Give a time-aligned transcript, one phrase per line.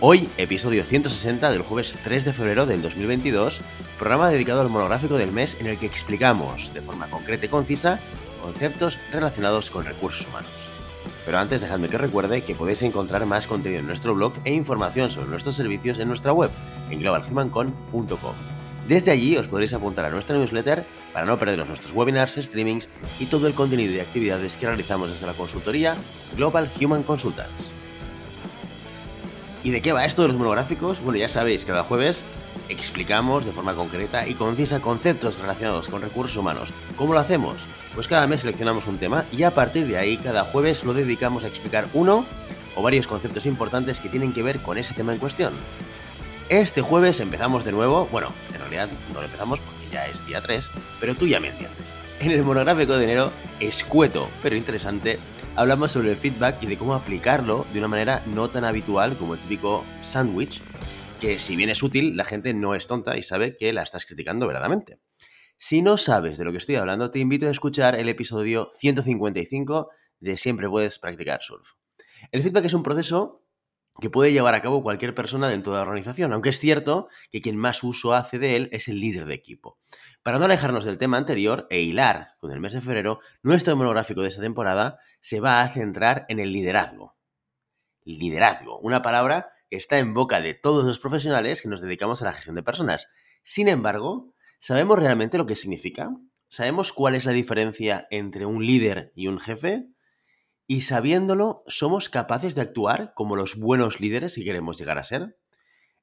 [0.00, 3.60] Hoy, episodio 160 del jueves 3 de febrero del 2022,
[3.96, 8.00] programa dedicado al monográfico del mes en el que explicamos de forma concreta y concisa
[8.42, 10.50] conceptos relacionados con recursos humanos.
[11.24, 15.10] Pero antes dejadme que recuerde que podéis encontrar más contenido en nuestro blog e información
[15.10, 16.50] sobre nuestros servicios en nuestra web,
[16.90, 18.34] en globalhumancon.com.
[18.88, 22.88] Desde allí os podréis apuntar a nuestra newsletter para no perderos nuestros webinars, streamings
[23.20, 25.94] y todo el contenido y actividades que realizamos desde la consultoría
[26.36, 27.72] Global Human Consultants.
[29.64, 31.00] ¿Y de qué va esto de los monográficos?
[31.00, 32.22] Bueno, ya sabéis, cada jueves
[32.68, 36.74] explicamos de forma concreta y concisa conceptos relacionados con recursos humanos.
[36.96, 37.56] ¿Cómo lo hacemos?
[37.94, 41.44] Pues cada mes seleccionamos un tema y a partir de ahí cada jueves lo dedicamos
[41.44, 42.26] a explicar uno
[42.76, 45.54] o varios conceptos importantes que tienen que ver con ese tema en cuestión.
[46.50, 50.42] Este jueves empezamos de nuevo, bueno, en realidad no lo empezamos porque ya es día
[50.42, 51.94] 3, pero tú ya me entiendes.
[52.20, 55.20] En el monográfico de enero, escueto pero interesante,
[55.56, 59.34] hablamos sobre el feedback y de cómo aplicarlo de una manera no tan habitual como
[59.34, 60.62] el típico sándwich,
[61.20, 64.04] que si bien es útil, la gente no es tonta y sabe que la estás
[64.04, 64.98] criticando verdaderamente.
[65.56, 69.90] Si no sabes de lo que estoy hablando, te invito a escuchar el episodio 155
[70.18, 71.72] de Siempre puedes practicar surf.
[72.32, 73.43] El feedback es un proceso
[74.00, 77.40] que puede llevar a cabo cualquier persona dentro de la organización, aunque es cierto que
[77.40, 79.78] quien más uso hace de él es el líder de equipo.
[80.22, 84.22] Para no alejarnos del tema anterior e hilar con el mes de febrero, nuestro monográfico
[84.22, 87.16] de esta temporada se va a centrar en el liderazgo.
[88.04, 92.26] Liderazgo, una palabra que está en boca de todos los profesionales que nos dedicamos a
[92.26, 93.08] la gestión de personas.
[93.42, 96.10] Sin embargo, ¿sabemos realmente lo que significa?
[96.48, 99.88] ¿Sabemos cuál es la diferencia entre un líder y un jefe?
[100.66, 105.38] Y sabiéndolo, ¿somos capaces de actuar como los buenos líderes que queremos llegar a ser?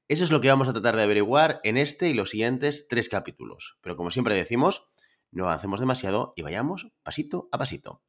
[0.06, 3.08] Eso es lo que vamos a tratar de averiguar en este y los siguientes tres
[3.08, 3.78] capítulos.
[3.80, 4.88] Pero como siempre decimos,
[5.32, 8.04] no avancemos demasiado y vayamos pasito a pasito.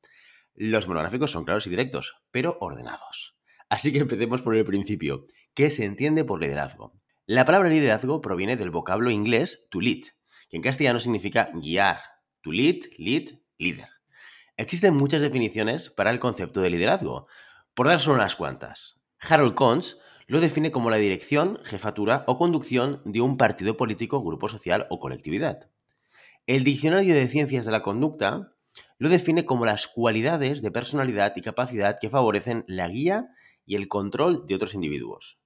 [0.54, 3.36] Los monográficos son claros y directos, pero ordenados.
[3.70, 5.26] Así que empecemos por el principio.
[5.56, 6.94] ¿Qué se entiende por liderazgo?
[7.26, 10.04] La palabra liderazgo proviene del vocablo inglés to lead,
[10.50, 11.98] que en castellano significa guiar.
[12.42, 13.93] To lead, lead, líder.
[14.56, 17.28] Existen muchas definiciones para el concepto de liderazgo.
[17.74, 19.02] Por dar solo unas cuantas.
[19.20, 19.98] Harold Kohns
[20.28, 25.00] lo define como la dirección, jefatura o conducción de un partido político, grupo social o
[25.00, 25.72] colectividad.
[26.46, 28.54] El Diccionario de Ciencias de la Conducta
[29.00, 33.30] lo define como las cualidades de personalidad y capacidad que favorecen la guía
[33.66, 35.40] y el control de otros individuos.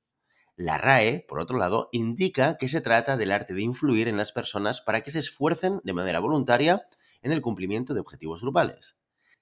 [0.57, 4.33] La RAE, por otro lado, indica que se trata del arte de influir en las
[4.33, 6.87] personas para que se esfuercen de manera voluntaria
[7.27, 8.97] en el cumplimiento de objetivos grupales.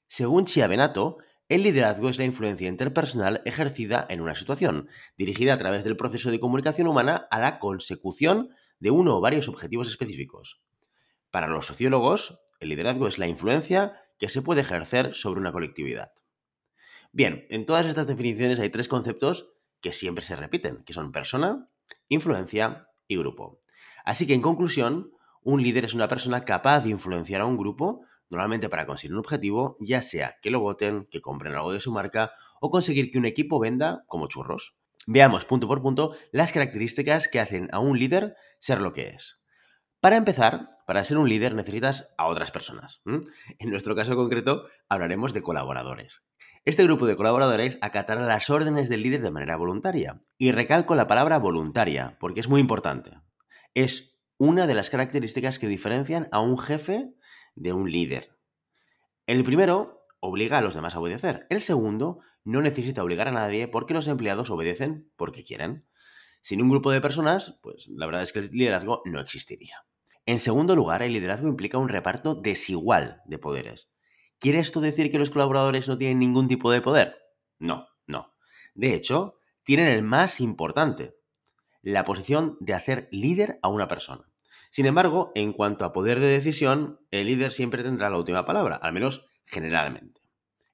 [0.08, 5.84] Según Chiavenato, el liderazgo es la influencia interpersonal ejercida en una situación, dirigida a través
[5.84, 10.62] del proceso de comunicación humana a la consecución de uno o varios objetivos específicos.
[11.30, 16.12] Para los sociólogos, el liderazgo es la influencia que se puede ejercer sobre una colectividad.
[17.12, 21.70] Bien, en todas estas definiciones hay tres conceptos que siempre se repiten, que son persona,
[22.10, 23.60] influencia y grupo.
[24.04, 25.12] Así que en conclusión,
[25.46, 28.02] un líder es una persona capaz de influenciar a un grupo,
[28.32, 31.92] normalmente para conseguir un objetivo, ya sea que lo voten, que compren algo de su
[31.92, 34.76] marca o conseguir que un equipo venda como churros.
[35.06, 39.40] Veamos punto por punto las características que hacen a un líder ser lo que es.
[40.02, 43.04] Para empezar, para ser un líder necesitas a otras personas.
[43.06, 46.24] En nuestro caso concreto, hablaremos de colaboradores.
[46.64, 50.20] Este grupo de colaboradores acatará las órdenes del líder de manera voluntaria.
[50.40, 53.12] Y recalco la palabra voluntaria, porque es muy importante.
[53.76, 57.14] Es una de las características que diferencian a un jefe
[57.56, 58.38] de un líder.
[59.28, 61.48] El primero obliga a los demás a obedecer.
[61.50, 65.88] El segundo no necesita obligar a nadie porque los empleados obedecen porque quieren.
[66.42, 69.86] Sin un grupo de personas, pues la verdad es que el liderazgo no existiría.
[70.26, 73.92] En segundo lugar, el liderazgo implica un reparto desigual de poderes.
[74.40, 77.16] ¿Quiere esto decir que los colaboradores no tienen ningún tipo de poder?
[77.58, 78.34] No, no.
[78.74, 81.16] De hecho, tienen el más importante,
[81.86, 84.24] la posición de hacer líder a una persona.
[84.72, 88.76] Sin embargo, en cuanto a poder de decisión, el líder siempre tendrá la última palabra,
[88.76, 90.20] al menos generalmente.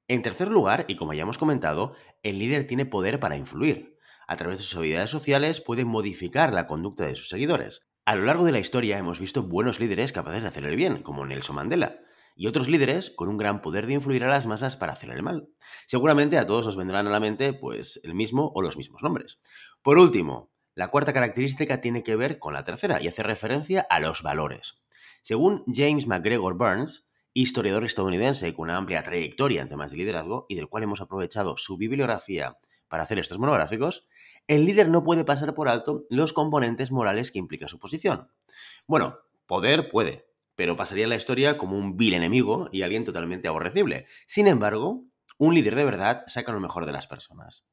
[0.07, 1.93] En tercer lugar, y como ya hemos comentado,
[2.23, 3.97] el líder tiene poder para influir.
[4.25, 7.81] A través de sus habilidades sociales puede modificar la conducta de sus seguidores.
[8.05, 11.03] A lo largo de la historia hemos visto buenos líderes capaces de hacer el bien,
[11.03, 11.99] como Nelson Mandela,
[12.37, 15.23] y otros líderes con un gran poder de influir a las masas para hacer el
[15.23, 15.49] mal.
[15.87, 19.41] Seguramente a todos nos vendrán a la mente pues el mismo o los mismos nombres.
[19.81, 23.99] Por último, La cuarta característica tiene que ver con la tercera y hace referencia a
[23.99, 24.81] los valores.
[25.21, 30.55] Según James McGregor Burns, historiador estadounidense con una amplia trayectoria en temas de liderazgo y
[30.55, 32.57] del cual hemos aprovechado su bibliografía
[32.87, 34.07] para hacer estos monográficos,
[34.47, 38.31] el líder no puede pasar por alto los componentes morales que implica su posición.
[38.87, 40.25] Bueno, poder puede,
[40.55, 44.05] pero pasaría la historia como un vil enemigo y alguien totalmente aborrecible.
[44.25, 45.03] Sin embargo,
[45.37, 47.65] un líder de verdad saca lo mejor de las personas.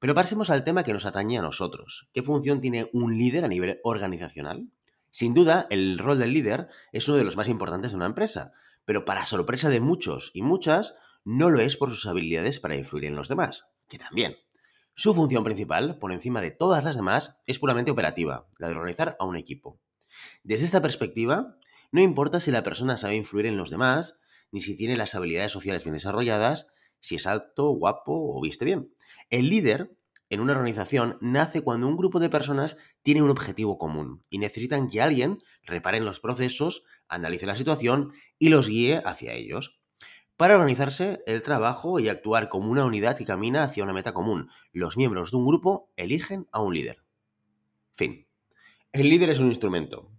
[0.00, 2.08] Pero pasemos al tema que nos atañe a nosotros.
[2.14, 4.70] ¿Qué función tiene un líder a nivel organizacional?
[5.10, 8.52] Sin duda, el rol del líder es uno de los más importantes de una empresa,
[8.86, 13.04] pero para sorpresa de muchos y muchas, no lo es por sus habilidades para influir
[13.04, 14.36] en los demás, que también.
[14.94, 19.16] Su función principal, por encima de todas las demás, es puramente operativa, la de organizar
[19.20, 19.80] a un equipo.
[20.44, 21.58] Desde esta perspectiva,
[21.92, 24.18] no importa si la persona sabe influir en los demás,
[24.50, 26.68] ni si tiene las habilidades sociales bien desarrolladas,
[27.00, 28.94] si es alto, guapo o viste bien.
[29.28, 29.96] El líder
[30.28, 34.88] en una organización nace cuando un grupo de personas tiene un objetivo común y necesitan
[34.88, 39.80] que alguien repare los procesos, analice la situación y los guíe hacia ellos
[40.40, 44.48] para organizarse el trabajo y actuar como una unidad que camina hacia una meta común.
[44.72, 47.04] Los miembros de un grupo eligen a un líder.
[47.94, 48.26] Fin.
[48.90, 50.10] El líder es un instrumento.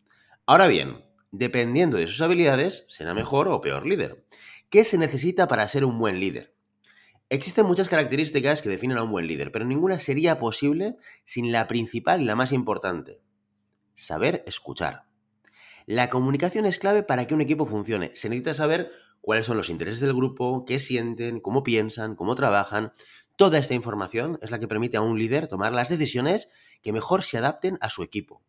[0.45, 4.23] Ahora bien, dependiendo de sus habilidades, será mejor o peor líder.
[4.69, 6.53] ¿Qué se necesita para ser un buen líder?
[7.31, 11.65] Existen muchas características que definen a un buen líder, pero ninguna sería posible sin la
[11.65, 13.21] principal y la más importante.
[13.95, 15.05] Saber escuchar.
[15.85, 18.11] La comunicación es clave para que un equipo funcione.
[18.15, 18.91] Se necesita saber
[19.21, 22.91] cuáles son los intereses del grupo, qué sienten, cómo piensan, cómo trabajan.
[23.37, 26.51] Toda esta información es la que permite a un líder tomar las decisiones
[26.81, 28.43] que mejor se adapten a su equipo.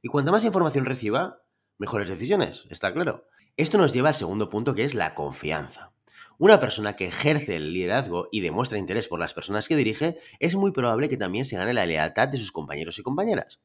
[0.00, 1.42] Y cuanta más información reciba,
[1.76, 3.26] mejores decisiones, está claro.
[3.56, 5.92] Esto nos lleva al segundo punto que es la confianza.
[6.38, 10.54] Una persona que ejerce el liderazgo y demuestra interés por las personas que dirige, es
[10.54, 13.60] muy probable que también se gane la lealtad de sus compañeros y compañeras.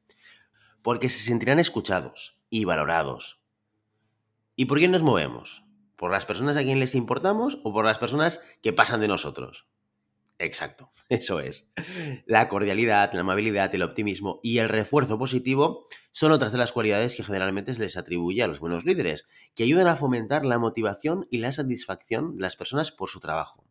[0.81, 3.40] Porque se sentirán escuchados y valorados.
[4.56, 5.64] ¿Y por quién nos movemos?
[5.96, 9.68] ¿Por las personas a quien les importamos o por las personas que pasan de nosotros?
[10.39, 11.68] Exacto, eso es.
[12.25, 17.15] La cordialidad, la amabilidad, el optimismo y el refuerzo positivo son otras de las cualidades
[17.15, 19.25] que generalmente se les atribuye a los buenos líderes,
[19.56, 23.65] que ayudan a fomentar la motivación y la satisfacción de las personas por su trabajo.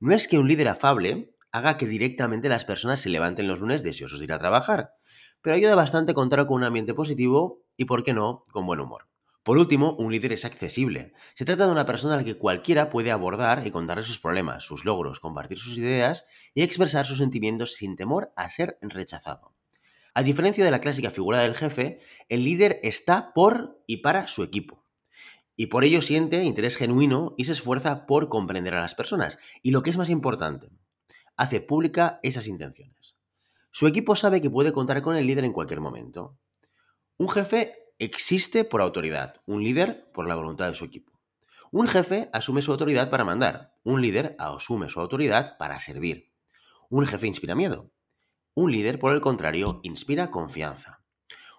[0.00, 3.82] No es que un líder afable haga que directamente las personas se levanten los lunes
[3.82, 4.94] deseosos de ir a trabajar,
[5.42, 9.11] pero ayuda bastante contar con un ambiente positivo y, por qué no, con buen humor.
[9.42, 11.14] Por último, un líder es accesible.
[11.34, 14.62] Se trata de una persona a la que cualquiera puede abordar y contarle sus problemas,
[14.62, 16.24] sus logros, compartir sus ideas
[16.54, 19.52] y expresar sus sentimientos sin temor a ser rechazado.
[20.14, 21.98] A diferencia de la clásica figura del jefe,
[22.28, 24.84] el líder está por y para su equipo.
[25.56, 29.38] Y por ello siente interés genuino y se esfuerza por comprender a las personas.
[29.62, 30.68] Y lo que es más importante,
[31.36, 33.16] hace pública esas intenciones.
[33.72, 36.38] Su equipo sabe que puede contar con el líder en cualquier momento.
[37.16, 41.12] Un jefe existe por autoridad, un líder por la voluntad de su equipo.
[41.70, 46.32] Un jefe asume su autoridad para mandar, un líder asume su autoridad para servir.
[46.90, 47.92] Un jefe inspira miedo.
[48.54, 51.02] Un líder, por el contrario, inspira confianza.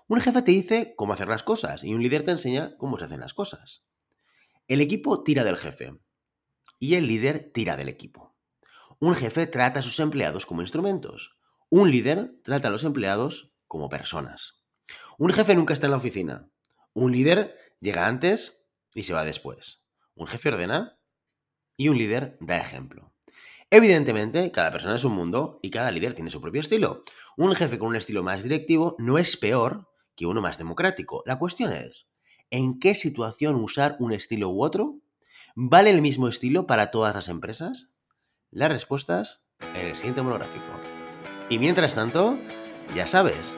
[0.07, 3.05] Un jefe te dice cómo hacer las cosas y un líder te enseña cómo se
[3.05, 3.85] hacen las cosas.
[4.67, 5.97] El equipo tira del jefe
[6.77, 8.35] y el líder tira del equipo.
[8.99, 11.37] Un jefe trata a sus empleados como instrumentos.
[11.69, 14.62] Un líder trata a los empleados como personas.
[15.17, 16.49] Un jefe nunca está en la oficina.
[16.93, 19.83] Un líder llega antes y se va después.
[20.15, 20.99] Un jefe ordena
[21.77, 23.13] y un líder da ejemplo.
[23.69, 27.03] Evidentemente, cada persona es un mundo y cada líder tiene su propio estilo.
[27.37, 31.23] Un jefe con un estilo más directivo no es peor que uno más democrático.
[31.25, 32.07] La cuestión es,
[32.51, 34.99] ¿en qué situación usar un estilo u otro?
[35.55, 37.91] ¿Vale el mismo estilo para todas las empresas?
[38.51, 40.65] Las respuestas en el siguiente monográfico.
[41.49, 42.37] Y mientras tanto,
[42.95, 43.57] ya sabes,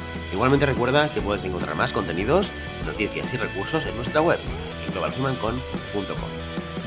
[0.33, 2.51] Igualmente recuerda que puedes encontrar más contenidos,
[2.85, 4.39] noticias y recursos en nuestra web,
[4.93, 6.29] globalhumancon.com.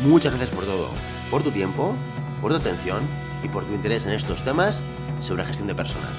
[0.03, 0.89] Muchas gracias por todo,
[1.31, 1.95] por tu tiempo,
[2.41, 3.07] por tu atención
[3.43, 4.83] y por tu interés en estos temas
[5.19, 6.19] sobre gestión de personas.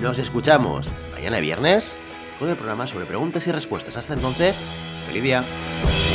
[0.00, 1.96] Nos escuchamos mañana viernes
[2.38, 3.96] con el programa sobre preguntas y respuestas.
[3.96, 4.56] Hasta entonces,
[5.06, 6.05] feliz.